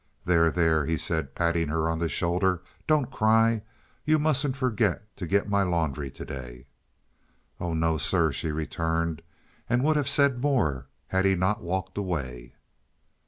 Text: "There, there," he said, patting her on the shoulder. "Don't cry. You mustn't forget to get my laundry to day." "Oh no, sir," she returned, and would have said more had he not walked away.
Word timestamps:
"There, 0.25 0.49
there," 0.49 0.83
he 0.87 0.97
said, 0.97 1.35
patting 1.35 1.67
her 1.67 1.87
on 1.87 1.99
the 1.99 2.09
shoulder. 2.09 2.63
"Don't 2.87 3.11
cry. 3.11 3.61
You 4.03 4.17
mustn't 4.17 4.55
forget 4.55 5.15
to 5.17 5.27
get 5.27 5.47
my 5.47 5.61
laundry 5.61 6.09
to 6.09 6.25
day." 6.25 6.65
"Oh 7.59 7.75
no, 7.75 7.99
sir," 7.99 8.31
she 8.31 8.49
returned, 8.51 9.21
and 9.69 9.83
would 9.83 9.97
have 9.97 10.09
said 10.09 10.41
more 10.41 10.87
had 11.09 11.25
he 11.25 11.35
not 11.35 11.61
walked 11.61 11.99
away. 11.99 12.55